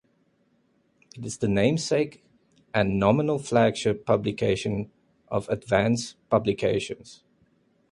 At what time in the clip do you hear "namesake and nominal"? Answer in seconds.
1.47-3.37